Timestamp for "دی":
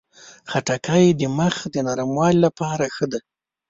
3.11-3.21